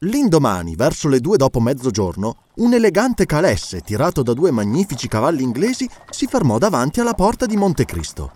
[0.00, 5.88] L'indomani, verso le due dopo mezzogiorno, un elegante calesse tirato da due magnifici cavalli inglesi
[6.10, 8.30] si fermò davanti alla porta di Montecristo.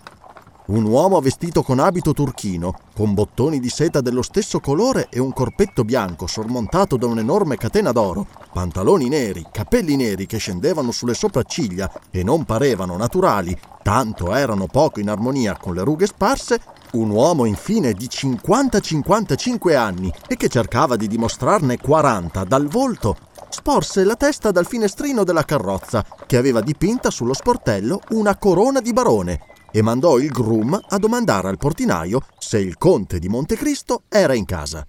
[0.67, 5.33] Un uomo vestito con abito turchino, con bottoni di seta dello stesso colore e un
[5.33, 11.91] corpetto bianco sormontato da un'enorme catena d'oro, pantaloni neri, capelli neri che scendevano sulle sopracciglia
[12.09, 16.59] e non parevano naturali, tanto erano poco in armonia con le rughe sparse,
[16.93, 23.15] un uomo infine di 50-55 anni e che cercava di dimostrarne 40 dal volto,
[23.49, 28.93] sporse la testa dal finestrino della carrozza, che aveva dipinta sullo sportello una corona di
[28.93, 29.39] barone,
[29.71, 34.45] e mandò il groom a domandare al portinaio se il conte di Montecristo era in
[34.45, 34.85] casa.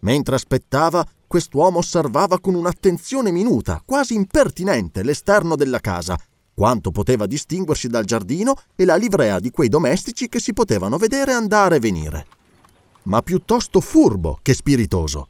[0.00, 6.18] Mentre aspettava, quest'uomo osservava con un'attenzione minuta, quasi impertinente, l'esterno della casa,
[6.56, 11.34] quanto poteva distinguersi dal giardino e la livrea di quei domestici che si potevano vedere
[11.34, 12.26] andare e venire.
[13.02, 15.28] Ma piuttosto furbo che spiritoso.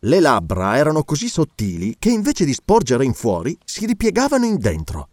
[0.00, 5.08] Le labbra erano così sottili che invece di sporgere in fuori si ripiegavano in dentro.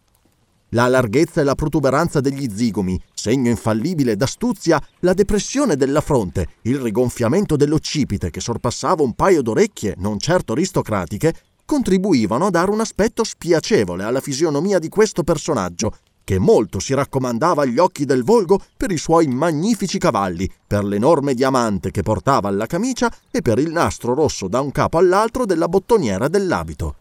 [0.70, 6.80] La larghezza e la protuberanza degli zigomi, segno infallibile d'astuzia, la depressione della fronte, il
[6.80, 11.32] rigonfiamento dell'occipite che sorpassava un paio d'orecchie non certo aristocratiche,
[11.68, 17.64] contribuivano a dare un aspetto spiacevole alla fisionomia di questo personaggio, che molto si raccomandava
[17.64, 22.64] agli occhi del volgo per i suoi magnifici cavalli, per l'enorme diamante che portava alla
[22.64, 26.94] camicia e per il nastro rosso da un capo all'altro della bottoniera dell'abito.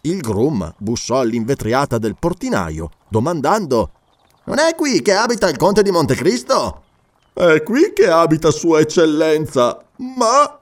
[0.00, 3.90] Il groom bussò all'invetriata del portinaio, domandando
[4.44, 6.84] Non è qui che abita il conte di Montecristo?
[7.34, 10.55] È qui che abita Sua Eccellenza, ma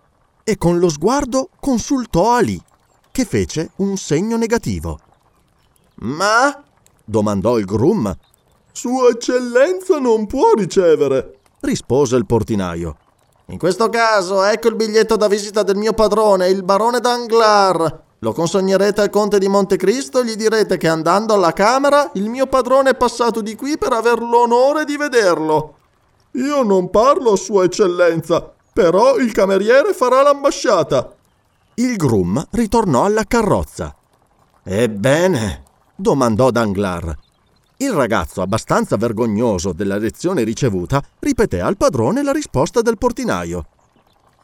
[0.45, 2.63] e con lo sguardo consultò Ali,
[3.11, 4.99] che fece un segno negativo.
[5.97, 6.63] Ma?
[7.05, 8.15] domandò il groom.
[8.73, 12.97] Sua eccellenza non può ricevere, rispose il portinaio.
[13.47, 18.03] In questo caso, ecco il biglietto da visita del mio padrone, il barone Danglar.
[18.21, 22.47] Lo consegnerete al conte di Montecristo e gli direte che andando alla camera il mio
[22.47, 25.75] padrone è passato di qui per aver l'onore di vederlo.
[26.33, 31.15] Io non parlo, Sua Eccellenza, però il cameriere farà l'ambasciata.
[31.77, 33.95] Il groom ritornò alla carrozza.
[34.65, 35.63] Ebbene?
[35.95, 37.17] domandò Danglar.
[37.77, 43.67] Il ragazzo, abbastanza vergognoso della lezione ricevuta, ripeté al padrone la risposta del portinaio.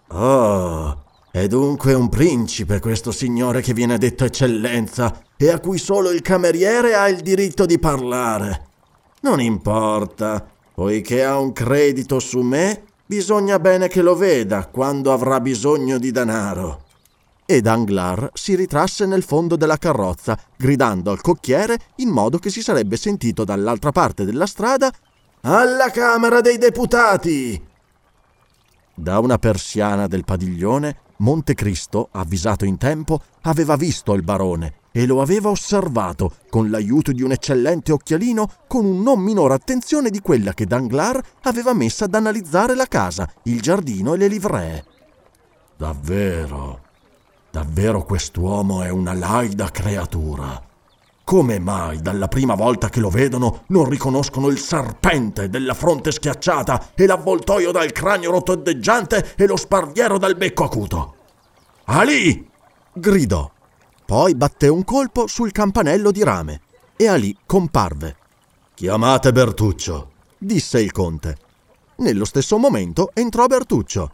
[0.08, 6.10] Oh, è dunque un principe questo signore che viene detto eccellenza e a cui solo
[6.10, 8.66] il cameriere ha il diritto di parlare.
[9.22, 15.40] Non importa, poiché ha un credito su me, Bisogna bene che lo veda quando avrà
[15.40, 16.84] bisogno di denaro.
[17.44, 22.62] E Danglars si ritrasse nel fondo della carrozza, gridando al cocchiere in modo che si
[22.62, 24.92] sarebbe sentito dall'altra parte della strada
[25.40, 27.60] Alla Camera dei Deputati!
[28.94, 35.22] Da una persiana del padiglione, Montecristo, avvisato in tempo, aveva visto il barone e lo
[35.22, 40.52] aveva osservato con l'aiuto di un eccellente occhialino con un non minore attenzione di quella
[40.52, 44.84] che Danglars aveva messa ad analizzare la casa, il giardino e le livree.
[45.76, 46.80] Davvero,
[47.50, 50.68] davvero quest'uomo è una laida creatura.
[51.30, 56.90] Come mai dalla prima volta che lo vedono non riconoscono il serpente della fronte schiacciata
[56.92, 61.14] e l'avvoltoio dal cranio rotondeggiante e lo sparviero dal becco acuto?
[61.84, 62.50] Ali!
[62.92, 63.48] gridò.
[64.04, 66.62] Poi batté un colpo sul campanello di rame
[66.96, 68.16] e Ali comparve.
[68.74, 71.36] Chiamate Bertuccio, disse il conte.
[71.98, 74.10] Nello stesso momento entrò Bertuccio.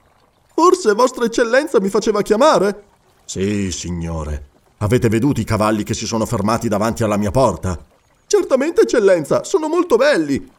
[0.54, 2.84] Forse Vostra Eccellenza mi faceva chiamare?
[3.24, 4.55] Sì, signore.
[4.78, 7.82] Avete veduto i cavalli che si sono fermati davanti alla mia porta?
[8.26, 10.50] Certamente, Eccellenza, sono molto belli.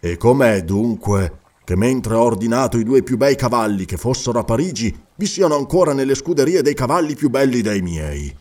[0.00, 4.44] E com'è dunque che mentre ho ordinato i due più bei cavalli che fossero a
[4.44, 8.36] Parigi, vi siano ancora nelle scuderie dei cavalli più belli dei miei?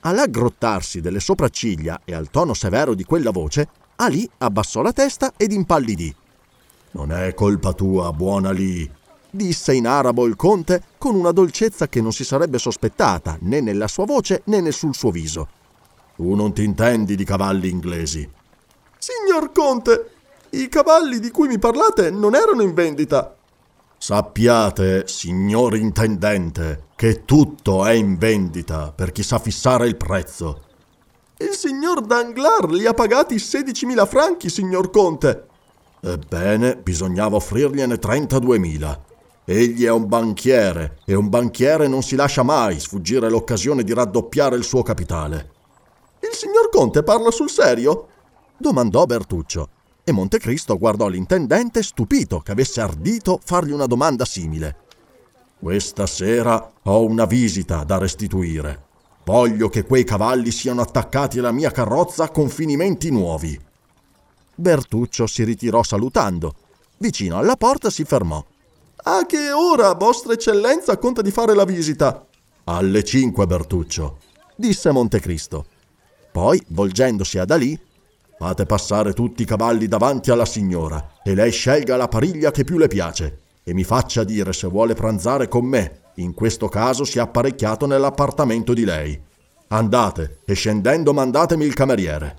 [0.00, 5.52] All'aggrottarsi delle sopracciglia e al tono severo di quella voce, Ali abbassò la testa ed
[5.52, 6.14] impallidì.
[6.92, 8.90] Non è colpa tua, buon Ali,
[9.30, 13.88] disse in arabo il conte con una dolcezza che non si sarebbe sospettata né nella
[13.88, 15.48] sua voce né sul suo viso.
[16.16, 18.28] Tu non ti intendi di cavalli inglesi.
[18.98, 20.10] Signor conte,
[20.50, 23.36] i cavalli di cui mi parlate non erano in vendita.
[23.96, 30.62] Sappiate, signor intendente, che tutto è in vendita per chi sa fissare il prezzo.
[31.38, 35.46] Il signor Danglars li ha pagati 16.000 franchi, signor conte.
[36.00, 38.98] Ebbene, bisognava offrirgliene 32.000.
[39.50, 44.56] Egli è un banchiere e un banchiere non si lascia mai sfuggire l'occasione di raddoppiare
[44.56, 45.52] il suo capitale.
[46.20, 48.08] Il signor Conte parla sul serio?
[48.58, 49.70] domandò Bertuccio
[50.04, 54.76] e Montecristo guardò l'intendente stupito che avesse ardito fargli una domanda simile.
[55.58, 58.84] Questa sera ho una visita da restituire.
[59.24, 63.58] Voglio che quei cavalli siano attaccati alla mia carrozza con finimenti nuovi.
[64.54, 66.54] Bertuccio si ritirò salutando.
[66.98, 68.44] Vicino alla porta si fermò.
[69.10, 72.26] A che ora Vostra Eccellenza conta di fare la visita?
[72.64, 74.18] Alle cinque, Bertuccio,
[74.54, 75.64] disse Montecristo.
[76.30, 77.80] Poi, volgendosi ad Ali,
[78.36, 82.76] fate passare tutti i cavalli davanti alla signora e lei scelga la pariglia che più
[82.76, 86.00] le piace e mi faccia dire se vuole pranzare con me.
[86.16, 89.18] In questo caso si è apparecchiato nell'appartamento di lei.
[89.68, 92.36] Andate e scendendo mandatemi il cameriere.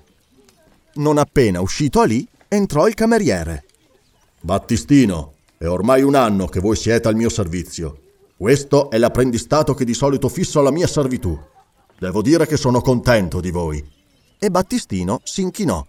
[0.94, 3.64] Non appena uscito lì, entrò il cameriere.
[4.40, 8.00] Battistino, è ormai un anno che voi siete al mio servizio.
[8.34, 11.38] Questo è l'apprendistato che di solito fisso alla mia servitù.
[11.98, 13.86] Devo dire che sono contento di voi.
[14.38, 15.86] E Battistino si inchinò.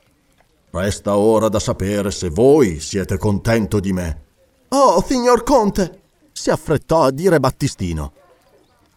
[0.71, 4.23] Resta ora da sapere se voi siete contento di me.
[4.68, 6.01] Oh, signor Conte!
[6.33, 8.12] si affrettò a dire Battistino.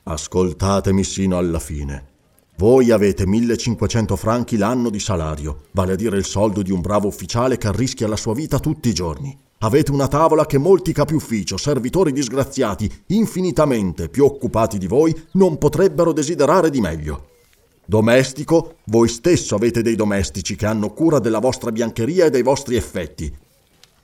[0.03, 2.06] Ascoltatemi sino alla fine.
[2.56, 7.06] Voi avete 1500 franchi l'anno di salario, vale a dire il soldo di un bravo
[7.06, 9.38] ufficiale che arrischia la sua vita tutti i giorni.
[9.59, 15.59] Avete una tavola che molti capi ufficio, servitori disgraziati, infinitamente più occupati di voi, non
[15.59, 17.29] potrebbero desiderare di meglio.
[17.87, 22.77] Domestico, voi stesso avete dei domestici che hanno cura della vostra biancheria e dei vostri
[22.77, 23.33] effetti.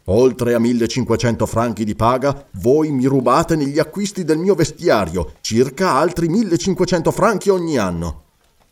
[0.05, 5.93] Oltre a 1500 franchi di paga, voi mi rubate negli acquisti del mio vestiario circa
[5.93, 8.25] altri 1500 franchi ogni anno.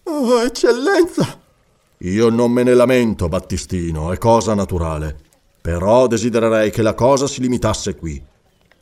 [0.05, 1.39] Oh, eccellenza!
[1.99, 5.27] Io non me ne lamento, Battistino, è cosa naturale.
[5.61, 8.23] Però desidererei che la cosa si limitasse qui.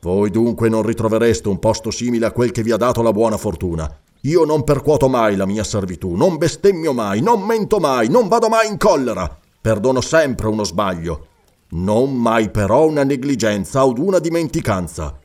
[0.01, 3.37] Voi dunque non ritrovereste un posto simile a quel che vi ha dato la buona
[3.37, 3.91] fortuna.
[4.23, 8.49] Io non percuoto mai la mia servitù, non bestemmio mai, non mento mai, non vado
[8.49, 9.39] mai in collera.
[9.61, 11.29] Perdono sempre uno sbaglio
[11.69, 15.19] non mai però una negligenza o una dimenticanza.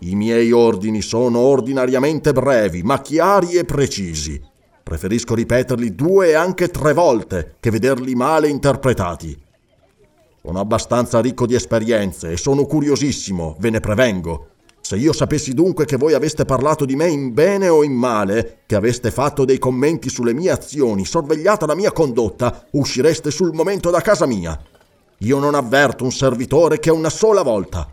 [0.00, 4.40] I miei ordini sono ordinariamente brevi, ma chiari e precisi.
[4.82, 9.38] Preferisco ripeterli due e anche tre volte che vederli male interpretati.
[10.44, 14.48] Sono abbastanza ricco di esperienze e sono curiosissimo, ve ne prevengo.
[14.80, 18.58] Se io sapessi dunque che voi aveste parlato di me in bene o in male,
[18.66, 23.90] che aveste fatto dei commenti sulle mie azioni, sorvegliata la mia condotta, uscireste sul momento
[23.90, 24.60] da casa mia
[25.24, 27.92] io non avverto un servitore che una sola volta.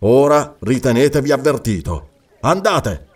[0.00, 2.08] Ora ritenetevi avvertito.
[2.40, 3.06] Andate!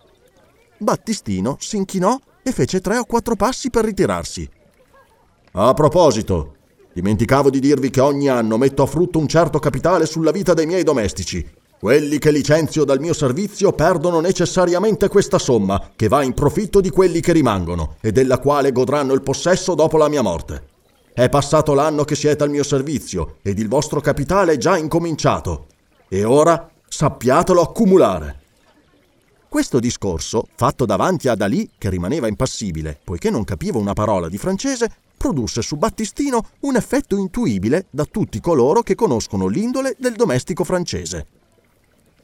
[0.78, 4.48] Battistino si inchinò e fece tre o quattro passi per ritirarsi.
[5.52, 6.56] A proposito,
[6.92, 10.66] dimenticavo di dirvi che ogni anno metto a frutto un certo capitale sulla vita dei
[10.66, 11.46] miei domestici.
[11.78, 16.90] Quelli che licenzio dal mio servizio perdono necessariamente questa somma, che va in profitto di
[16.90, 20.68] quelli che rimangono e della quale godranno il possesso dopo la mia morte.
[21.12, 25.66] È passato l'anno che siete al mio servizio ed il vostro capitale è già incominciato.
[26.08, 28.40] E ora sappiatelo accumulare.
[29.48, 34.38] Questo discorso, fatto davanti ad Ali, che rimaneva impassibile, poiché non capiva una parola di
[34.38, 34.90] francese,
[35.22, 41.26] produsse su Battistino un effetto intuibile da tutti coloro che conoscono l'indole del domestico francese.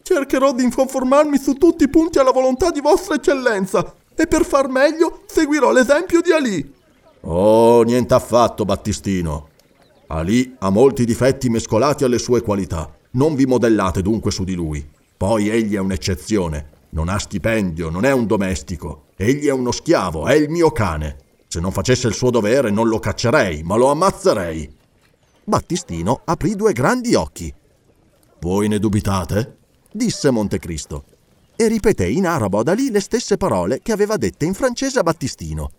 [0.02, 4.66] Cercherò di conformarmi su tutti i punti alla volontà di Vostra Eccellenza e per far
[4.66, 6.74] meglio seguirò l'esempio di Ali.
[7.20, 9.50] Oh, niente affatto, Battistino.
[10.08, 12.92] Ali ha molti difetti mescolati alle sue qualità.
[13.12, 14.84] Non vi modellate dunque su di lui.
[15.16, 16.70] Poi egli è un'eccezione.
[16.90, 19.04] Non ha stipendio, non è un domestico.
[19.14, 21.26] Egli è uno schiavo, è il mio cane.
[21.48, 24.70] Se non facesse il suo dovere non lo caccerei, ma lo ammazzerei.
[25.44, 27.52] Battistino aprì due grandi occhi.
[28.40, 29.56] Voi ne dubitate?
[29.90, 31.04] disse Montecristo
[31.56, 35.02] e ripeté in arabo ad Ali le stesse parole che aveva dette in francese a
[35.02, 35.70] Battistino.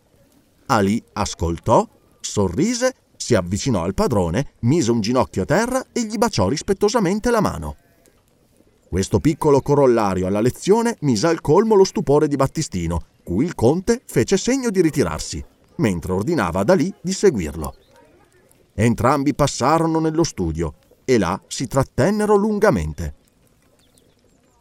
[0.66, 1.88] Ali ascoltò,
[2.20, 7.42] sorrise, si avvicinò al padrone, mise un ginocchio a terra e gli baciò rispettosamente la
[7.42, 7.76] mano.
[8.90, 14.02] Questo piccolo corollario alla lezione mise al colmo lo stupore di Battistino, cui il conte
[14.04, 15.46] fece segno di ritirarsi,
[15.80, 17.76] mentre ordinava ad Ali di seguirlo.
[18.74, 23.16] Entrambi passarono nello studio e là si trattennero lungamente.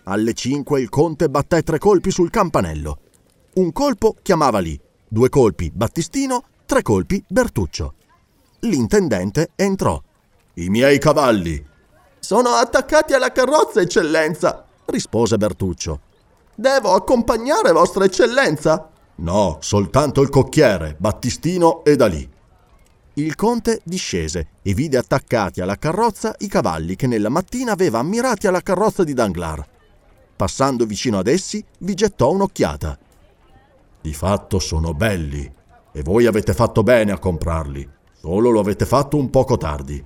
[0.04, 2.98] Alle cinque il conte batté tre colpi sul campanello.
[3.54, 7.94] Un colpo chiamava lì, due colpi Battistino, tre colpi Bertuccio.
[8.60, 10.02] L'intendente entrò.
[10.54, 11.64] I miei cavalli.
[12.18, 16.00] Sono attaccati alla carrozza, eccellenza, rispose Bertuccio.
[16.54, 18.90] Devo accompagnare vostra eccellenza?
[19.18, 22.28] No, soltanto il cocchiere, Battistino e da lì.
[23.14, 28.46] Il conte discese e vide attaccati alla carrozza i cavalli che nella mattina aveva ammirati
[28.46, 29.64] alla carrozza di Danglars.
[30.36, 32.96] Passando vicino ad essi, vi gettò un'occhiata.
[34.00, 35.52] Di fatto sono belli,
[35.90, 40.04] e voi avete fatto bene a comprarli, solo lo avete fatto un poco tardi.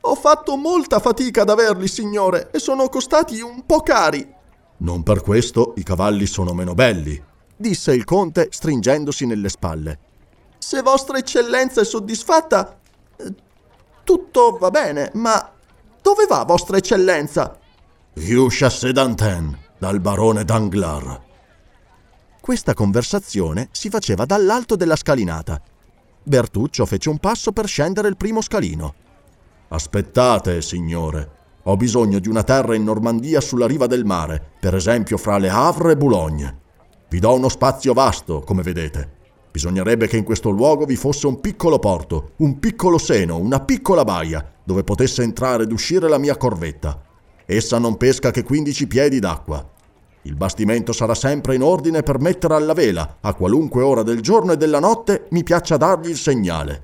[0.00, 4.34] Ho fatto molta fatica ad averli, signore, e sono costati un po' cari.
[4.78, 7.22] Non per questo i cavalli sono meno belli,
[7.56, 9.98] disse il conte stringendosi nelle spalle.
[10.58, 12.78] Se vostra eccellenza è soddisfatta,
[13.16, 13.34] eh,
[14.04, 15.52] tutto va bene, ma
[16.02, 17.58] dove va vostra eccellenza?
[18.14, 21.20] Hugh Chassedantin, dal barone Danglars.
[22.40, 25.60] Questa conversazione si faceva dall'alto della scalinata.
[26.22, 28.94] Bertuccio fece un passo per scendere il primo scalino.
[29.68, 31.30] Aspettate, signore.
[31.64, 35.48] Ho bisogno di una terra in Normandia sulla riva del mare, per esempio fra Le
[35.48, 36.60] Havre e Boulogne.
[37.08, 39.14] Vi do uno spazio vasto, come vedete.
[39.52, 44.02] Bisognerebbe che in questo luogo vi fosse un piccolo porto, un piccolo seno, una piccola
[44.02, 47.00] baia, dove potesse entrare ed uscire la mia corvetta.
[47.44, 49.64] Essa non pesca che 15 piedi d'acqua.
[50.22, 54.52] Il bastimento sarà sempre in ordine per mettere alla vela, a qualunque ora del giorno
[54.52, 56.82] e della notte mi piaccia dargli il segnale.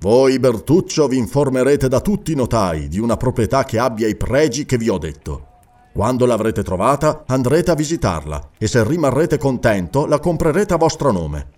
[0.00, 4.66] Voi, Bertuccio, vi informerete da tutti i notai di una proprietà che abbia i pregi
[4.66, 5.54] che vi ho detto.
[5.96, 11.48] Quando l'avrete trovata, andrete a visitarla e se rimarrete contento, la comprerete a vostro nome.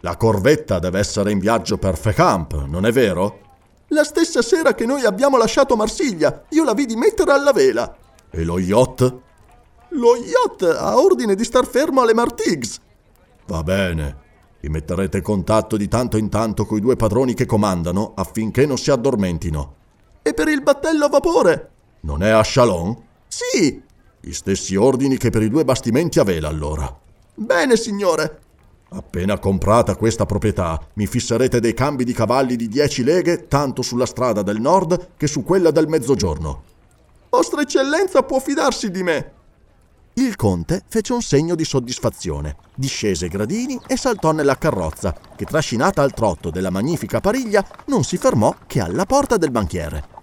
[0.00, 3.40] La corvetta deve essere in viaggio per Fecamp, non è vero?
[3.88, 7.94] La stessa sera che noi abbiamo lasciato Marsiglia, io la vidi mettere alla vela.
[8.30, 9.14] E lo yacht?
[9.90, 12.80] Lo yacht ha ordine di star fermo alle Martigues.
[13.46, 14.16] Va bene.
[14.58, 18.78] Vi metterete in contatto di tanto in tanto coi due padroni che comandano affinché non
[18.78, 19.74] si addormentino.
[20.22, 21.70] E per il battello a vapore?
[22.00, 23.10] Non è a Chalon?
[23.32, 23.82] Sì.
[24.20, 26.94] Gli stessi ordini che per i due bastimenti a vela, allora.
[27.34, 28.40] Bene, signore.
[28.90, 34.04] Appena comprata questa proprietà, mi fisserete dei cambi di cavalli di 10 leghe tanto sulla
[34.04, 36.62] strada del nord che su quella del mezzogiorno.
[37.30, 39.32] Vostra eccellenza può fidarsi di me.
[40.14, 45.46] Il conte fece un segno di soddisfazione, discese i gradini e saltò nella carrozza, che
[45.46, 50.20] trascinata al trotto della magnifica pariglia non si fermò che alla porta del banchiere.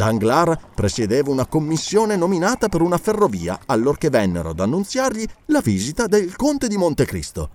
[0.00, 6.36] Danglars presiedeva una commissione nominata per una ferrovia allorché vennero ad annunziargli la visita del
[6.36, 7.50] conte di Montecristo.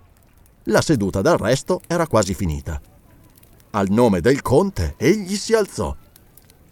[0.65, 2.79] La seduta d'arresto era quasi finita.
[3.71, 5.95] Al nome del conte egli si alzò.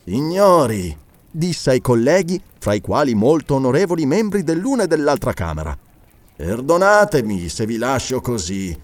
[0.03, 0.95] Signori,
[1.31, 5.75] disse ai colleghi, fra i quali molto onorevoli membri dell'una e dell'altra Camera.
[6.35, 8.79] Perdonatemi se vi lascio così,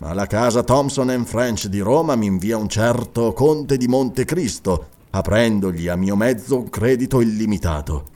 [0.00, 5.86] ma la casa Thomson French di Roma mi invia un certo conte di Montecristo, aprendogli
[5.86, 8.06] a mio mezzo un credito illimitato.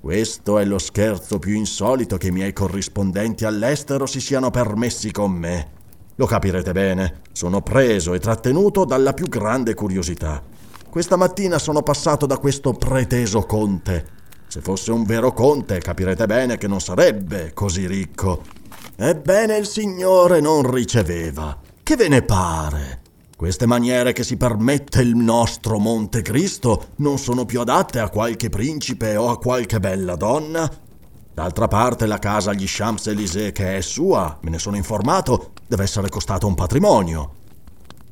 [0.00, 5.30] Questo è lo scherzo più insolito che i miei corrispondenti all'estero si siano permessi con
[5.30, 5.72] me.
[6.14, 10.42] Lo capirete bene, sono preso e trattenuto dalla più grande curiosità.
[10.88, 14.06] Questa mattina sono passato da questo preteso conte.
[14.46, 18.42] Se fosse un vero conte, capirete bene che non sarebbe così ricco.
[18.96, 21.58] Ebbene, il signore non riceveva.
[21.82, 22.99] Che ve ne pare?
[23.40, 29.16] Queste maniere che si permette il nostro Montecristo non sono più adatte a qualche principe
[29.16, 30.70] o a qualche bella donna?
[31.32, 36.10] D'altra parte la casa agli Champs-Élysées che è sua, me ne sono informato, deve essere
[36.10, 37.32] costata un patrimonio.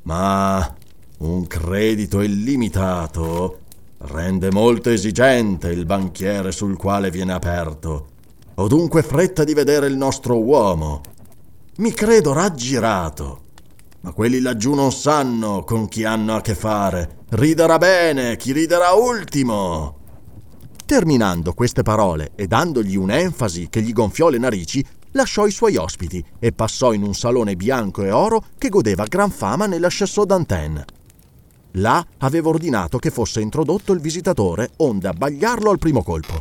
[0.04, 0.74] Ma
[1.18, 3.58] un credito illimitato
[3.98, 8.06] rende molto esigente il banchiere sul quale viene aperto.
[8.54, 11.02] Ho dunque fretta di vedere il nostro uomo.
[11.76, 13.42] Mi credo raggirato.
[14.00, 17.24] Ma quelli laggiù non sanno con chi hanno a che fare.
[17.30, 19.96] Riderà bene chi riderà ultimo.
[20.86, 26.24] Terminando queste parole e dandogli un'enfasi che gli gonfiò le narici, lasciò i suoi ospiti
[26.38, 30.84] e passò in un salone bianco e oro che godeva gran fama nella Chasseau d'Antenne.
[31.72, 36.40] Là aveva ordinato che fosse introdotto il visitatore onde abbagliarlo al primo colpo.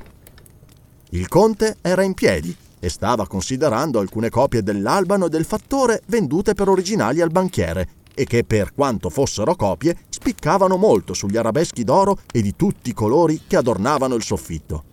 [1.10, 6.53] Il conte era in piedi e stava considerando alcune copie dell'Albano e del Fattore vendute
[6.53, 12.17] per originali al banchiere e che per quanto fossero copie spiccavano molto sugli arabeschi d'oro
[12.31, 14.84] e di tutti i colori che adornavano il soffitto.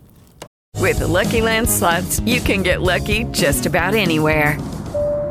[0.77, 4.57] With the Lucky Land slots, you can get lucky just about anywhere.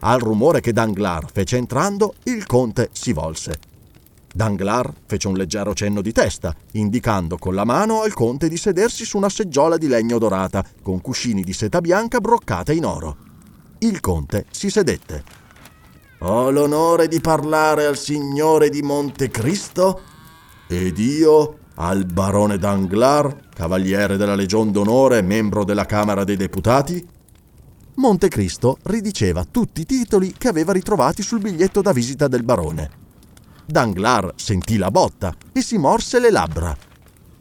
[0.00, 3.58] Al rumore che Danglars fece entrando, il conte si volse.
[4.32, 9.04] Danglars fece un leggero cenno di testa, indicando con la mano al conte di sedersi
[9.04, 13.16] su una seggiola di legno dorata, con cuscini di seta bianca broccata in oro.
[13.78, 15.24] Il conte si sedette.
[16.20, 20.00] Ho l'onore di parlare al signore di Montecristo?
[20.68, 27.16] Ed io al barone Danglars, cavaliere della Legion d'Onore membro della Camera dei Deputati?
[27.98, 32.90] Montecristo ridiceva tutti i titoli che aveva ritrovati sul biglietto da visita del barone.
[33.66, 36.76] Danglars sentì la botta e si morse le labbra.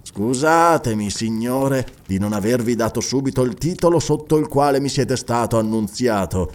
[0.01, 5.59] Scusatemi, signore, di non avervi dato subito il titolo sotto il quale mi siete stato
[5.59, 6.51] annunziato.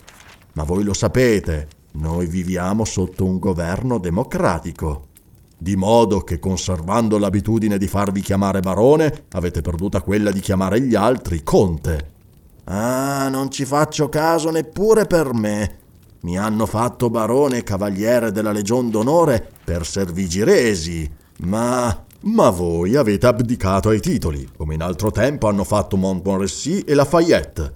[0.55, 5.11] Ma voi lo sapete, noi viviamo sotto un governo democratico.
[5.57, 10.97] Di modo che conservando l'abitudine di farvi chiamare barone, avete perduta quella di chiamare gli
[10.97, 12.12] altri conte.
[12.64, 15.78] Ah, non ci faccio caso neppure per me.
[16.21, 22.04] Mi hanno fatto barone e cavaliere della Legion d'Onore per servigi resi, ma...
[22.25, 27.72] Ma voi avete abdicato ai titoli, come in altro tempo hanno fatto Montmorency e Lafayette.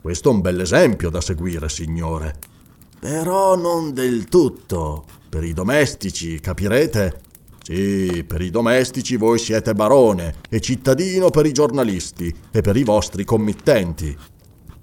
[0.00, 2.38] Questo è un bel esempio da seguire, signore.
[2.98, 5.04] Però non del tutto.
[5.28, 7.20] Per i domestici, capirete?
[7.64, 12.84] Sì, per i domestici voi siete barone e cittadino per i giornalisti e per i
[12.84, 14.14] vostri committenti.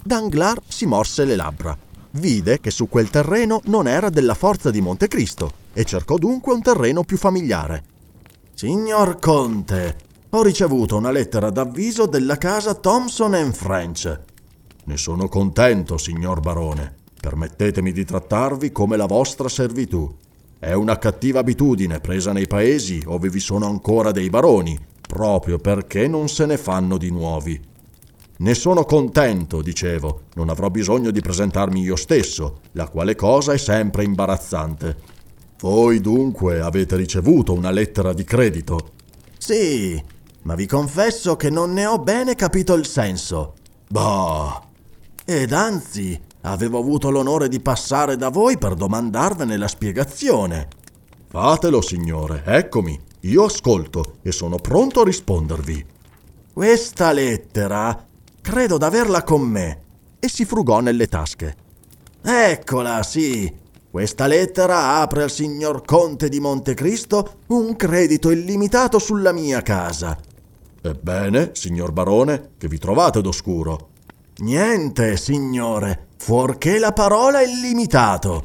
[0.03, 1.77] Danglars si morse le labbra.
[2.13, 6.63] Vide che su quel terreno non era della forza di Montecristo e cercò dunque un
[6.63, 7.83] terreno più familiare.
[8.55, 9.97] Signor Conte,
[10.31, 14.19] ho ricevuto una lettera d'avviso della casa Thomson French.
[14.85, 16.95] Ne sono contento, signor barone.
[17.21, 20.11] Permettetemi di trattarvi come la vostra servitù.
[20.63, 26.07] È una cattiva abitudine presa nei paesi dove vi sono ancora dei baroni, proprio perché
[26.07, 27.59] non se ne fanno di nuovi.
[28.37, 33.57] Ne sono contento, dicevo, non avrò bisogno di presentarmi io stesso, la quale cosa è
[33.57, 34.97] sempre imbarazzante.
[35.61, 38.91] Voi dunque avete ricevuto una lettera di credito?
[39.39, 39.99] Sì,
[40.43, 43.55] ma vi confesso che non ne ho bene capito il senso.
[43.87, 44.61] Bah!
[45.25, 50.67] Ed anzi, Avevo avuto l'onore di passare da voi per domandarvene la spiegazione.
[51.27, 52.99] Fatelo, signore, eccomi.
[53.21, 55.85] Io ascolto e sono pronto a rispondervi.
[56.51, 58.07] Questa lettera
[58.41, 59.81] credo d'averla con me.
[60.19, 61.55] E si frugò nelle tasche.
[62.21, 63.59] Eccola, sì.
[63.89, 70.17] Questa lettera apre al signor Conte di Montecristo un credito illimitato sulla mia casa.
[70.81, 73.89] Ebbene, signor barone, che vi trovate d'oscuro?
[74.37, 78.43] Niente, signore, fuorché la parola illimitato.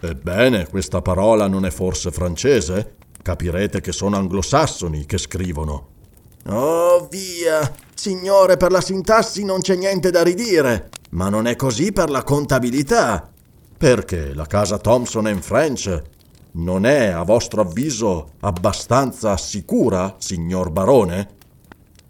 [0.00, 2.96] Ebbene, questa parola non è forse francese?
[3.22, 5.88] Capirete che sono anglosassoni che scrivono.
[6.48, 7.72] Oh, via!
[7.94, 12.22] Signore, per la sintassi non c'è niente da ridire, ma non è così per la
[12.22, 13.30] contabilità.
[13.78, 16.02] Perché la casa Thompson French
[16.52, 21.28] non è, a vostro avviso, abbastanza sicura, signor barone?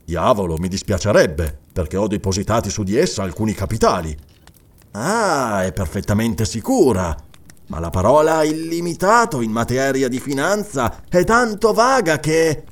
[0.05, 4.30] Diavolo, mi dispiacerebbe perché ho depositati su di essa alcuni capitali.
[4.92, 7.16] Ah, è perfettamente sicura.
[7.66, 12.64] Ma la parola illimitato in materia di finanza è tanto vaga che...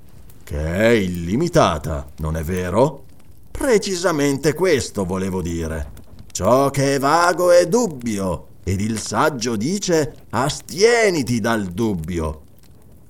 [0.43, 3.05] Che è illimitata, non è vero?
[3.51, 5.93] Precisamente questo volevo dire.
[6.33, 12.43] Ciò che è vago è dubbio, ed il saggio dice astieniti dal dubbio.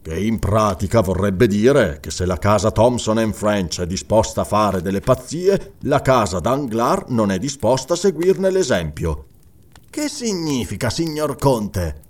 [0.09, 4.81] Che in pratica vorrebbe dire che se la casa Thomson French è disposta a fare
[4.81, 9.27] delle pazzie, la casa Danglars non è disposta a seguirne l'esempio.
[9.91, 12.01] Che significa, signor Conte?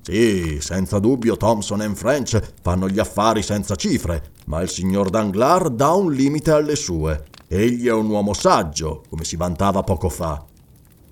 [0.00, 5.90] Sì, senza dubbio Thomson French fanno gli affari senza cifre, ma il signor Danglars dà
[5.90, 7.26] un limite alle sue.
[7.48, 10.42] Egli è un uomo saggio, come si vantava poco fa.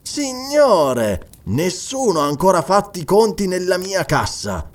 [0.01, 4.71] Signore, nessuno ha ancora fatto i conti nella mia cassa.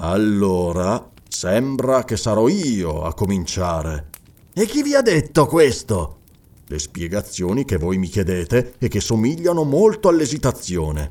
[0.00, 4.10] Allora, sembra che sarò io a cominciare.
[4.52, 6.18] E chi vi ha detto questo?
[6.66, 11.10] Le spiegazioni che voi mi chiedete e che somigliano molto all'esitazione.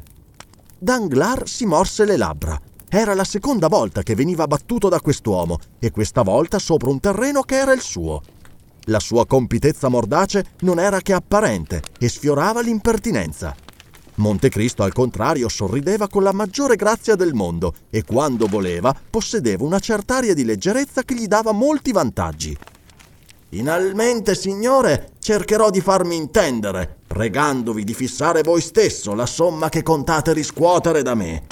[0.78, 2.58] Danglars si morse le labbra.
[2.88, 7.41] Era la seconda volta che veniva battuto da quest'uomo e questa volta sopra un terreno
[7.41, 8.21] che era il suo.
[8.86, 13.54] La sua compitezza mordace non era che apparente e sfiorava l'impertinenza.
[14.18, 19.80] Montecristo, al contrario, sorrideva con la maggiore grazia del mondo e quando voleva possedeva una
[19.80, 22.58] certa aria di leggerezza che gli dava molti vantaggi.
[23.50, 30.34] Finalmente, signore, cercherò di farmi intendere, pregandovi di fissare voi stesso la somma che contate
[30.34, 31.44] riscuotere da me.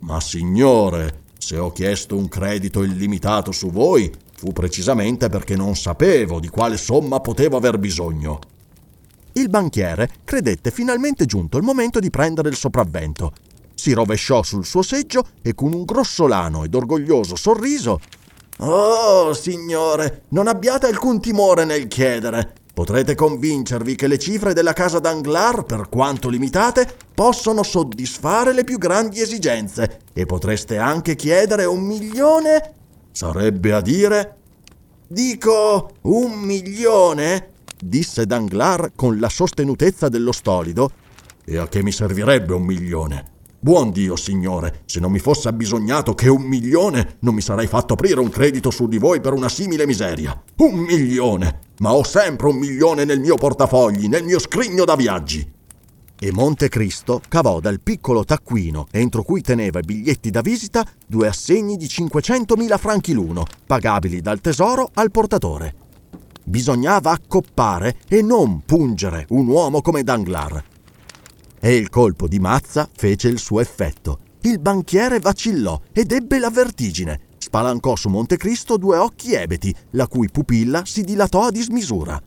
[0.00, 6.40] Ma signore, se ho chiesto un credito illimitato su voi, fu precisamente perché non sapevo
[6.40, 8.38] di quale somma potevo aver bisogno.
[9.38, 13.32] Il banchiere credette finalmente giunto il momento di prendere il sopravvento.
[13.72, 18.00] Si rovesciò sul suo seggio e con un grossolano ed orgoglioso sorriso
[18.58, 22.52] Oh, signore, non abbiate alcun timore nel chiedere.
[22.74, 28.76] Potrete convincervi che le cifre della casa d'Anglar, per quanto limitate, possono soddisfare le più
[28.78, 32.72] grandi esigenze e potreste anche chiedere un milione?
[33.12, 34.36] Sarebbe a dire?
[35.06, 37.52] Dico un milione?
[37.82, 40.90] Disse Danglars con la sostenutezza dello stolido.
[41.44, 43.36] E a che mi servirebbe un milione?
[43.60, 47.94] Buon Dio, signore, se non mi fosse abbisognato che un milione, non mi sarei fatto
[47.94, 50.40] aprire un credito su di voi per una simile miseria.
[50.58, 51.58] Un milione!
[51.78, 55.56] Ma ho sempre un milione nel mio portafogli, nel mio scrigno da viaggi.
[56.20, 61.76] E Montecristo cavò dal piccolo taccuino, entro cui teneva i biglietti da visita, due assegni
[61.76, 65.74] di 500.000 franchi l'uno, pagabili dal tesoro al portatore.
[66.48, 70.62] Bisognava accoppare e non pungere un uomo come Danglars
[71.60, 74.20] e il colpo di mazza fece il suo effetto.
[74.42, 77.20] Il banchiere vacillò ed ebbe la vertigine.
[77.36, 82.20] Spalancò su Montecristo due occhi ebeti, la cui pupilla si dilatò a dismisura.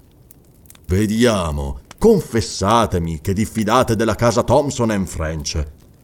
[0.86, 5.64] Vediamo, confessatemi che diffidate della casa Thomson French.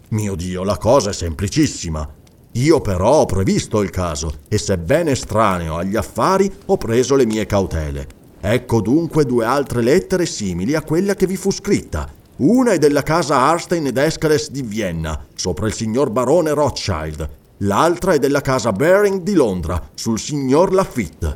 [0.10, 2.17] Mio Dio, la cosa è semplicissima.
[2.58, 7.46] Io però ho previsto il caso e sebbene estraneo agli affari ho preso le mie
[7.46, 8.08] cautele.
[8.40, 13.02] Ecco dunque due altre lettere simili a quella che vi fu scritta una è della
[13.02, 17.28] casa Arstein ed Escales di Vienna, sopra il signor barone Rothschild.
[17.62, 21.36] L'altra è della casa Baring di Londra, sul signor Lafitte.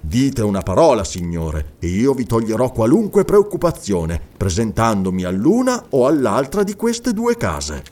[0.00, 6.76] Dite una parola, signore, e io vi toglierò qualunque preoccupazione, presentandomi all'una o all'altra di
[6.76, 7.82] queste due case.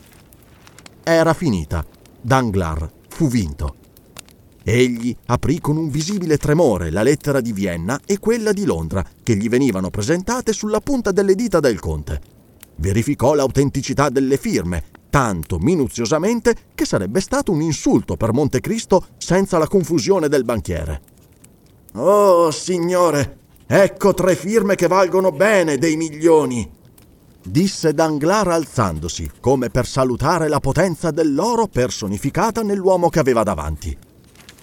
[1.03, 1.85] Era finita.
[2.21, 3.77] Danglars fu vinto.
[4.63, 9.35] Egli aprì con un visibile tremore la lettera di Vienna e quella di Londra, che
[9.37, 12.21] gli venivano presentate sulla punta delle dita del conte.
[12.77, 19.67] Verificò l'autenticità delle firme, tanto minuziosamente che sarebbe stato un insulto per Montecristo senza la
[19.67, 21.01] confusione del banchiere.
[21.95, 26.71] Oh, signore, ecco tre firme che valgono bene dei milioni,
[27.43, 33.97] disse Danglars alzandosi, come per salutare la potenza dell'oro personificata nell'uomo che aveva davanti.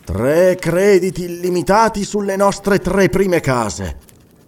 [0.03, 3.97] Tre crediti illimitati sulle nostre tre prime case.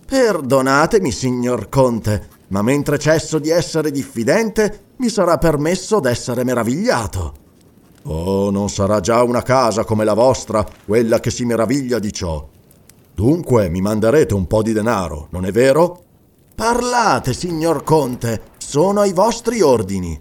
[0.06, 7.34] Perdonatemi, signor Conte, ma mentre cesso di essere diffidente, mi sarà permesso d'essere meravigliato.
[8.04, 12.48] Oh, non sarà già una casa come la vostra, quella che si meraviglia di ciò.
[13.13, 16.06] Dunque mi manderete un po' di denaro, non è vero?
[16.60, 20.19] Parlate, signor Conte, sono ai vostri ordini.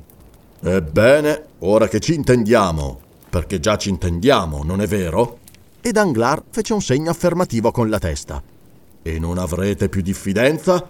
[0.60, 5.38] Ebbene, ora che ci intendiamo, perché già ci intendiamo, non è vero?
[5.80, 8.40] E Danglars fece un segno affermativo con la testa.
[9.02, 10.86] E non avrete più diffidenza?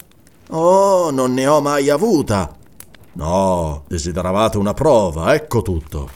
[0.51, 2.55] Oh, non ne ho mai avuta.
[3.15, 6.11] No, desideravate una prova, ecco tutto.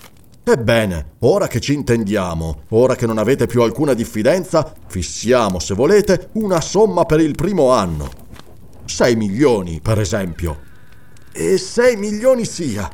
[0.44, 6.28] Ebbene, ora che ci intendiamo, ora che non avete più alcuna diffidenza, fissiamo, se volete,
[6.32, 8.21] una somma per il primo anno.
[8.84, 10.60] Sei milioni, per esempio.
[11.32, 12.90] E sei milioni sia,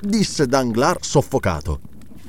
[0.00, 1.80] disse Danglars soffocato.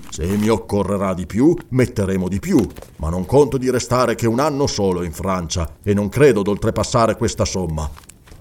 [0.10, 2.66] Se mi occorrerà di più, metteremo di più,
[2.98, 7.16] ma non conto di restare che un anno solo in Francia e non credo d'oltrepassare
[7.16, 7.90] questa somma.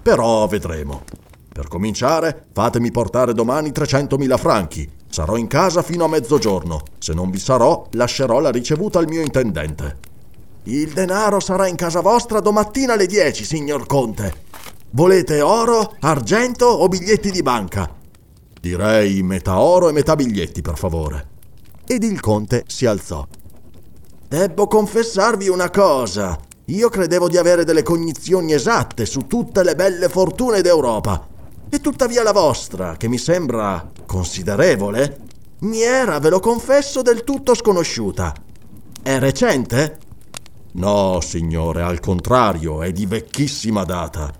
[0.01, 1.03] Però vedremo.
[1.51, 4.89] Per cominciare, fatemi portare domani 300.000 franchi.
[5.09, 6.83] Sarò in casa fino a mezzogiorno.
[6.99, 9.97] Se non vi sarò, lascerò la ricevuta al mio intendente.
[10.63, 14.47] Il denaro sarà in casa vostra domattina alle 10, signor Conte.
[14.91, 17.93] Volete oro, argento o biglietti di banca?
[18.59, 21.37] Direi metà oro e metà biglietti, per favore
[21.91, 23.25] ed il conte si alzò.
[24.27, 26.37] Debbo confessarvi una cosa.
[26.65, 31.27] Io credevo di avere delle cognizioni esatte su tutte le belle fortune d'Europa.
[31.67, 35.17] E tuttavia la vostra, che mi sembra considerevole,
[35.61, 38.35] mi era, ve lo confesso, del tutto sconosciuta.
[39.01, 39.97] È recente?
[40.73, 44.31] No, signore, al contrario, è di vecchissima data.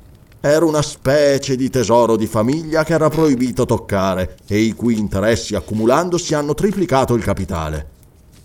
[0.41, 5.54] Era una specie di tesoro di famiglia che era proibito toccare e i cui interessi
[5.54, 7.89] accumulandosi hanno triplicato il capitale.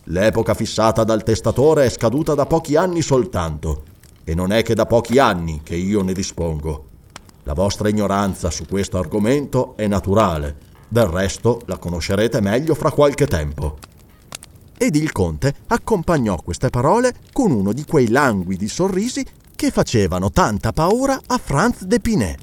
[0.06, 3.84] L'epoca fissata dal testatore è scaduta da pochi anni soltanto,
[4.24, 6.86] e non è che da pochi anni che io ne dispongo.
[7.44, 10.56] La vostra ignoranza su questo argomento è naturale,
[10.88, 13.78] del resto la conoscerete meglio fra qualche tempo.
[14.76, 20.72] Ed il conte accompagnò queste parole con uno di quei languidi sorrisi che facevano tanta
[20.72, 22.38] paura a Franz de Pinet.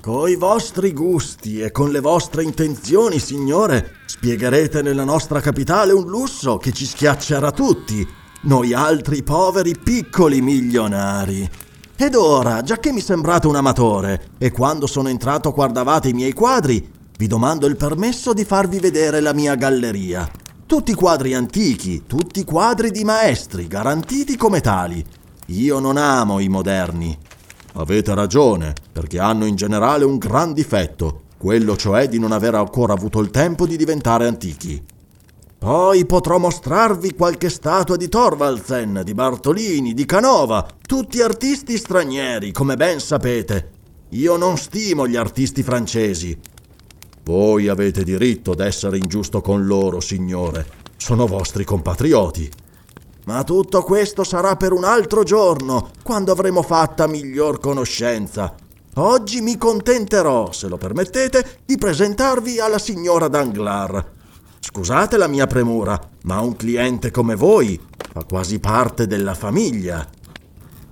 [0.00, 6.56] Coi vostri gusti e con le vostre intenzioni, signore, spiegherete nella nostra capitale un lusso
[6.56, 8.06] che ci schiaccerà tutti,
[8.42, 11.48] noi altri poveri piccoli milionari.
[11.96, 16.32] Ed ora, già che mi sembrate un amatore, e quando sono entrato guardavate i miei
[16.32, 20.26] quadri, vi domando il permesso di farvi vedere la mia galleria.
[20.64, 25.04] Tutti quadri antichi, tutti quadri di maestri, garantiti come tali.
[25.50, 27.16] Io non amo i moderni.
[27.74, 32.92] Avete ragione, perché hanno in generale un gran difetto, quello cioè di non aver ancora
[32.92, 34.80] avuto il tempo di diventare antichi.
[35.58, 42.76] Poi potrò mostrarvi qualche statua di Thorvaldsen, di Bartolini, di Canova, tutti artisti stranieri, come
[42.76, 43.70] ben sapete.
[44.10, 46.38] Io non stimo gli artisti francesi.
[47.24, 50.64] Voi avete diritto d'essere ingiusto con loro, signore.
[50.96, 52.50] Sono vostri compatrioti.
[53.26, 58.54] Ma tutto questo sarà per un altro giorno, quando avremo fatta miglior conoscenza.
[58.94, 64.04] Oggi mi contenterò, se lo permettete, di presentarvi alla signora Danglars.
[64.58, 67.80] Scusate la mia premura, ma un cliente come voi
[68.12, 70.06] fa quasi parte della famiglia.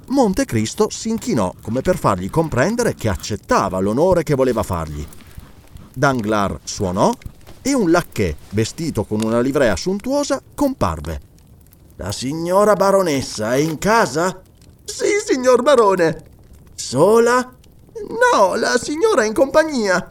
[0.08, 5.04] Montecristo si inchinò come per fargli comprendere che accettava l'onore che voleva fargli.
[5.92, 7.12] Danglars suonò
[7.60, 11.27] e un lacchè, vestito con una livrea sontuosa, comparve.
[12.00, 14.40] La signora baronessa è in casa?
[14.84, 16.22] Sì, signor barone.
[16.76, 17.38] Sola?
[17.42, 20.08] No, la signora è in compagnia.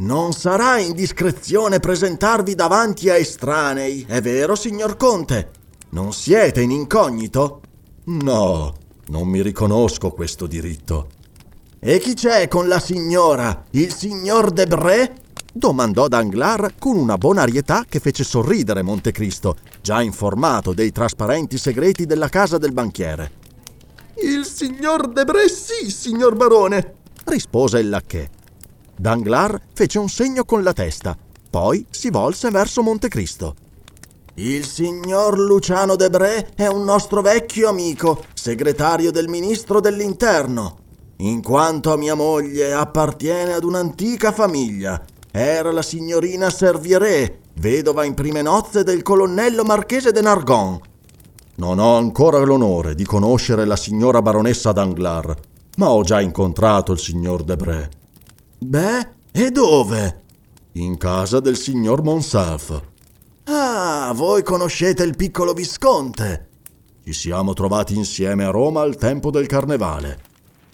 [0.00, 5.52] Non sarà indiscrezione presentarvi davanti a estranei, è vero, signor Conte?
[5.92, 7.62] Non siete in incognito?
[8.04, 8.74] No,
[9.06, 11.08] non mi riconosco questo diritto.
[11.78, 13.64] E chi c'è con la signora?
[13.70, 15.14] Il signor Debré?
[15.52, 22.28] Domandò Danglars con una bonarietà che fece sorridere Montecristo, già informato dei trasparenti segreti della
[22.28, 23.40] casa del banchiere.
[24.22, 28.28] Il signor Debré sì, signor barone, rispose il lacchè.
[28.96, 31.16] Danglars fece un segno con la testa,
[31.50, 33.54] poi si volse verso Montecristo.
[34.34, 40.78] Il signor Luciano Debré è un nostro vecchio amico, segretario del ministro dell'interno.
[41.18, 48.12] In quanto a mia moglie appartiene ad un'antica famiglia, era la signorina Servieré, vedova in
[48.12, 50.78] prime nozze del colonnello marchese de Nargon.
[51.54, 55.34] Non ho ancora l'onore di conoscere la signora baronessa Danglars,
[55.78, 57.88] ma ho già incontrato il signor Debré.
[58.58, 60.20] Beh, e dove?
[60.72, 62.82] In casa del signor Monsaf.
[63.44, 66.48] Ah, voi conoscete il piccolo visconte.
[67.04, 70.20] Ci siamo trovati insieme a Roma al tempo del carnevale.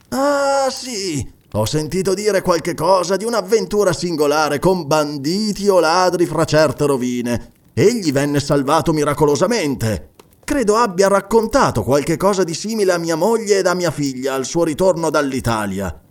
[0.08, 6.44] Ah, sì, ho sentito dire qualche cosa di un'avventura singolare con banditi o ladri fra
[6.44, 7.52] certe rovine.
[7.72, 10.10] Egli venne salvato miracolosamente.
[10.44, 14.44] Credo abbia raccontato qualche cosa di simile a mia moglie ed a mia figlia al
[14.44, 16.02] suo ritorno dall'Italia.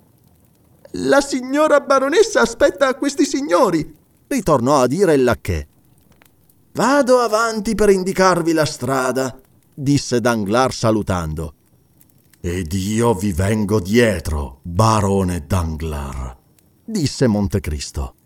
[0.92, 3.96] La signora baronessa aspetta questi signori,
[4.28, 5.68] ritornò a dire il lacchè.
[6.72, 9.40] Vado avanti per indicarvi la strada,
[9.72, 11.54] disse Danglars salutando.
[12.40, 16.36] Ed io vi vengo dietro, barone Danglars,
[16.86, 18.17] disse Montecristo.